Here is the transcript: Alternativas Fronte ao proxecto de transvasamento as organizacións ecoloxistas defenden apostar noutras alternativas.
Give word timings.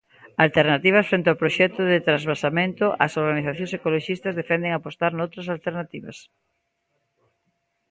Alternativas 0.45 1.07
Fronte 1.09 1.29
ao 1.29 1.41
proxecto 1.41 1.81
de 1.91 2.05
transvasamento 2.07 2.85
as 3.05 3.13
organizacións 3.23 3.75
ecoloxistas 3.79 4.37
defenden 4.39 4.71
apostar 4.73 5.11
noutras 5.13 5.47
alternativas. 5.55 6.17